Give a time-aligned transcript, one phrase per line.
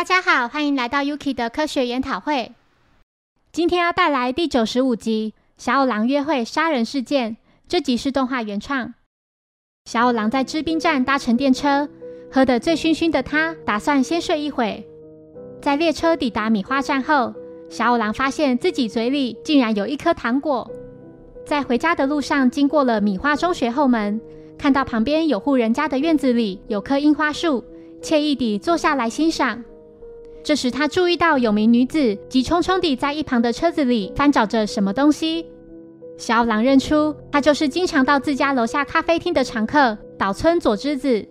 [0.00, 2.52] 大家好，欢迎来到 Yuki 的科学研讨会。
[3.52, 7.32] 今天要带来第九十五集《小五郎约会杀人事件》。
[7.68, 8.94] 这集是动画原创。
[9.84, 11.86] 小五郎在知滨站搭乘电车，
[12.32, 14.88] 喝得醉醺醺的他，打算先睡一会。
[15.60, 17.34] 在列车抵达米花站后，
[17.68, 20.66] 小五郎发现自己嘴里竟然有一颗糖果。
[21.44, 24.18] 在回家的路上，经过了米花中学后门，
[24.56, 27.62] 看到旁边有户人家的院子里有棵樱花树，
[28.00, 29.62] 惬意地坐下来欣赏。
[30.42, 35.44] 这时，他注意到有名女子急匆匆地在一旁的车子里翻找着什么东西。
[36.16, 41.26] 小五郎认出她就是经常到自家楼下咖啡厅的常客岛村佐之子。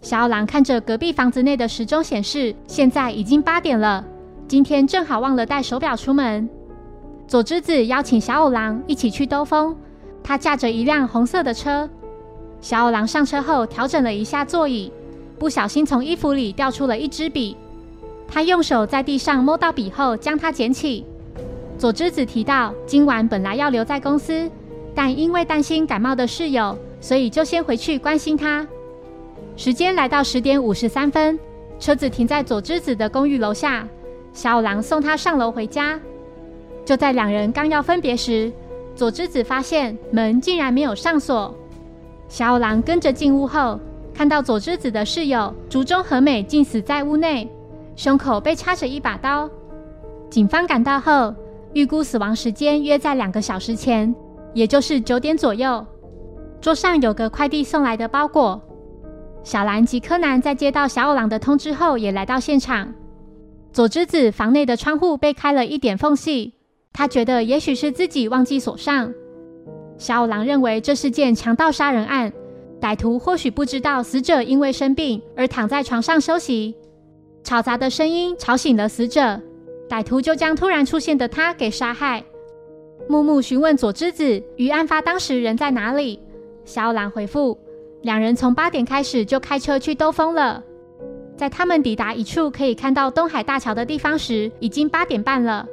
[0.00, 4.04] 小五郎看着隔壁房子内的时钟显示，现在已经八点了。
[4.48, 6.48] 今天正好忘了带手表出门。
[7.28, 9.76] 佐之子邀请小五郎一起去兜风。
[10.22, 11.88] 他驾着一辆红色的车。
[12.60, 14.92] 小五郎上车后调整了一下座椅，
[15.38, 17.56] 不小心从衣服里掉出了一支笔。
[18.32, 21.04] 他用手在地上摸到笔后，将它捡起。
[21.76, 24.50] 佐之子提到，今晚本来要留在公司，
[24.94, 28.66] 但因为担心感冒的室友，所以就先回去关心他。
[29.54, 31.38] 时间来到十点五十三分，
[31.78, 33.86] 车子停在佐之子的公寓楼下。
[34.32, 36.00] 小五郎送他上楼回家。
[36.86, 38.50] 就在两人刚要分别时，
[38.96, 41.54] 佐之子发现门竟然没有上锁。
[42.28, 43.78] 小五郎跟着进屋后，
[44.14, 47.46] 看到佐之子的室友竹中和美竟死在屋内。
[48.02, 49.48] 胸口被插着一把刀。
[50.28, 51.32] 警方赶到后，
[51.72, 54.12] 预估死亡时间约在两个小时前，
[54.54, 55.86] 也就是九点左右。
[56.60, 58.60] 桌上有个快递送来的包裹。
[59.44, 62.92] 小兰及柯南在接到小五郎的通知后，也来到现场。
[63.72, 66.54] 佐之子房内的窗户被开了一点缝隙，
[66.92, 69.12] 他觉得也许是自己忘记锁上。
[69.96, 72.32] 小五郎认为这是件强盗杀人案，
[72.80, 76.74] 歹徒或许不知道死者因为生病而躺在床上休息。
[77.44, 79.40] 嘈杂的声音吵醒了死者，
[79.88, 82.22] 歹徒就将突然出现的他给杀害。
[83.08, 86.20] 木木询问佐之子于案发当时人在哪里，
[86.64, 87.58] 小兰回复：
[88.02, 90.62] 两人从八点开始就开车去兜风了。
[91.36, 95.66] 在他们抵达一处可以看到东海大桥的地方时，已经八点半了。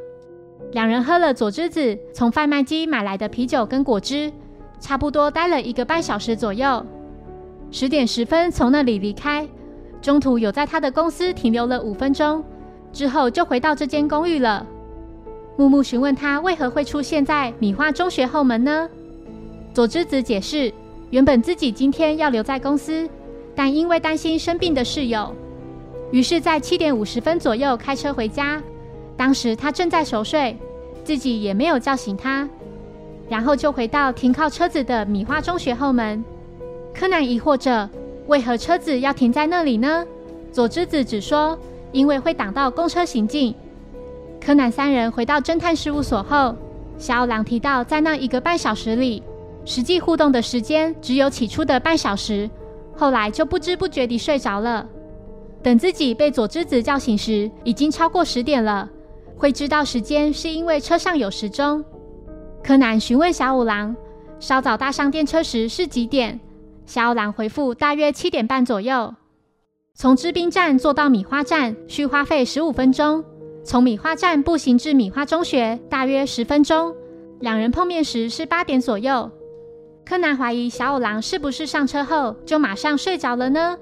[0.72, 4.32] 两人喝了佐之子从贩卖机买来的啤酒跟果汁，
[4.80, 6.84] 差不多待了一个半小时左右。
[7.70, 9.48] 十点十分从那里离开。
[10.02, 12.44] 中途有在他的公司停留了五分钟，
[12.94, 14.66] 之后就回到这间公寓了。
[15.58, 18.90] 木木询问他为何会出现在米花中学后门呢？
[19.74, 20.74] 佐之子解释，
[21.10, 23.08] 原本自己今天要留在公司，
[23.54, 25.36] 但因为担心生病的室友，
[26.12, 28.62] 于是，在七点五十分左右开车回家。
[29.18, 30.58] 当时他正在熟睡，
[31.04, 32.48] 自己也没有叫醒他，
[33.28, 36.24] 然后就回到停靠车子的米花中学后门。
[36.94, 37.90] 柯南疑惑着。
[38.30, 40.06] 为何车子要停在那里呢？
[40.52, 41.58] 佐之子只说
[41.92, 43.56] 因为会挡到公车行进。
[44.40, 46.56] 柯南三人回到侦探事务所后，
[47.00, 49.24] 小五郎提到，在那一个半小时里，
[49.66, 52.48] 实际互动的时间只有起初的半小时，
[52.96, 54.86] 后来就不知不觉地睡着了。
[55.64, 58.88] 等自己被佐之子叫醒时，已经超过十点了。
[59.38, 61.84] 会知道时间是因为车上有时钟。
[62.64, 63.96] 柯南询问小五郎，
[64.40, 66.40] 稍早搭上电车时是几点？
[66.90, 69.14] 小五郎回复：大约七点半左右。
[69.94, 73.24] 从知滨站坐到米花站需花费十五分钟。
[73.64, 76.96] 从米花站步行至米花中学大约十分钟。
[77.42, 79.30] 两人碰面时是八点左右。
[80.04, 83.78] 柯南怀疑小五郎是不是上车后就马上睡着了呢？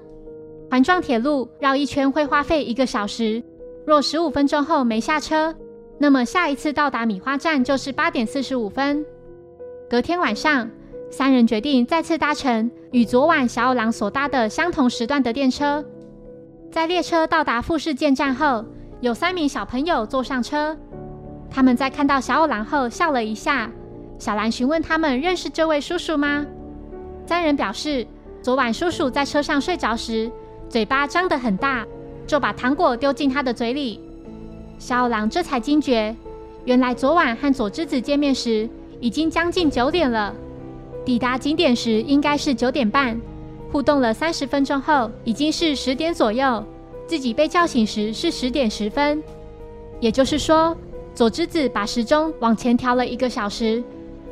[0.70, 3.42] 环状铁路绕一圈会花费一个小时。
[3.86, 5.54] 若十五分钟后没下车，
[5.96, 9.02] 那么下一次到达米花站就是八点四十五分。
[9.88, 10.68] 隔天晚上。
[11.10, 15.84] 三人决定再次搭乘与昨晚小五郎所搭的相同时段的电车。
[16.70, 18.64] 在列车到达富士见站后，
[19.00, 20.76] 有三名小朋友坐上车。
[21.50, 23.70] 他们在看到小五郎后笑了一下。
[24.18, 26.44] 小兰询问他们认识这位叔叔吗？
[27.24, 28.06] 三人表示，
[28.42, 30.30] 昨晚叔叔在车上睡着时，
[30.68, 31.86] 嘴巴张得很大，
[32.26, 34.00] 就把糖果丢进他的嘴里。
[34.78, 36.14] 小五郎这才惊觉，
[36.64, 38.68] 原来昨晚和佐之子见面时，
[39.00, 40.34] 已经将近九点了。
[41.08, 43.18] 抵达景点时应该是九点半，
[43.72, 46.62] 互动了三十分钟后已经是十点左右。
[47.06, 49.22] 自己被叫醒时是十点十分，
[50.00, 50.76] 也就是说，
[51.14, 53.82] 佐之子把时钟往前调了一个小时，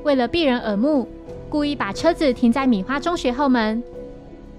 [0.02, 1.08] 为了避人耳目，
[1.48, 3.82] 故意把车子停在米花中学后门，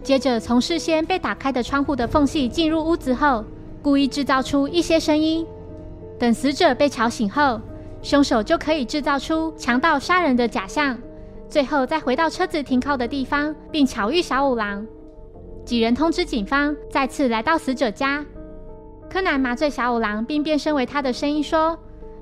[0.01, 3.45] 接着从事先被打开的窗户的缝隙进入屋子后，
[3.83, 5.45] 故意制造出一些声音，
[6.17, 7.61] 等死者被吵醒后，
[8.01, 10.97] 凶手就可以制造出强盗杀人的假象。
[11.49, 14.85] 最后再回到车子停靠的地方，并巧遇小五郎。
[15.65, 18.25] 几人通知警方，再次来到死者家。
[19.09, 21.77] 柯南麻醉小五郎，并变身为他的声音说：“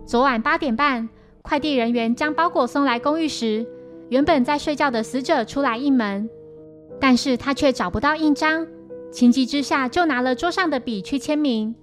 [0.06, 1.10] 昨晚八点半，
[1.42, 3.66] 快递人员将包裹送来公寓时，
[4.10, 6.30] 原本在睡觉的死者出来应门，
[7.00, 8.68] 但是他却找不到印章，
[9.12, 11.74] 情急之下就拿了桌上的笔去签名。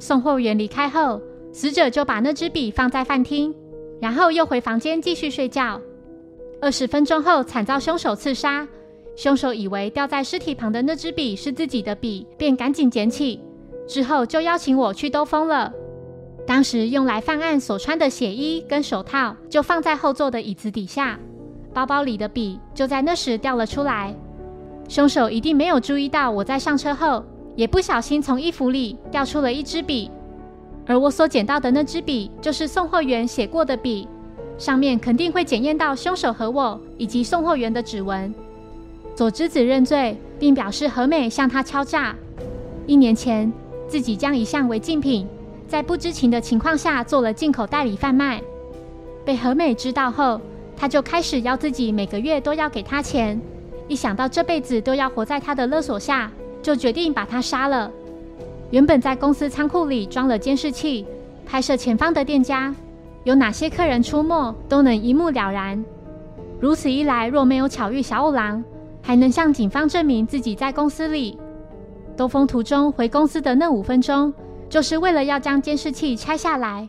[0.00, 1.20] 送货员离开后，
[1.52, 3.54] 死者就把那支笔放在饭厅，
[4.00, 5.80] 然后又回房间继续睡觉。
[6.64, 8.66] 二十分钟后，惨遭凶手刺杀。
[9.16, 13.38] 凶手以为掉在尸体旁的那支笔是自己的笔，便赶紧捡起。”
[13.86, 15.70] 之后就邀请我去兜风了。
[16.46, 21.18] 当时用来犯案所穿的血衣跟手套就放在后座的椅子底下，
[21.74, 24.16] 包包里的笔就在那时掉了出来。
[24.88, 27.22] 凶手一定没有注意到我在上车后，
[27.56, 30.10] 也不小心从衣服里掉出了一支笔。
[30.86, 34.08] 而我所捡到的那支笔就是送货员写过的笔，
[34.58, 38.34] 上面肯定会检验到凶手和我以及送货员的指纹。
[39.14, 42.14] 佐之子认罪，并表示和美向他敲诈。
[42.86, 43.52] 一年前。
[43.86, 45.28] 自己将一项违禁品
[45.68, 48.42] 在不知情的情况下做了进口代理贩卖，
[49.26, 50.40] 被和美知道后，
[50.74, 53.40] 他就开始要自己每个月都要给他钱。
[53.86, 57.90] 一想到这辈子都要活在他的勒索下，就决定把他杀了。
[58.70, 61.04] 原本在公司仓库里装了监视器，
[61.46, 62.74] 拍摄前方的店家
[63.24, 65.84] 有哪些客人出没，都能一目了然。
[66.60, 68.62] 如此一来，若没有巧遇小五郎，
[69.02, 71.38] 还能向警方证明自己在公司里。
[72.16, 74.32] 兜风途中回公司的那五分钟，
[74.68, 76.88] 就是为了要将监视器拆下来。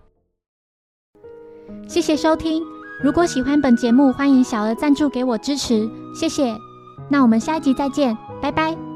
[1.87, 2.61] 谢谢收听，
[3.01, 6.55] 如果喜欢本节目，欢迎小额赞助给我支持，谢谢。
[7.09, 8.94] 那我们下一集再见，拜拜。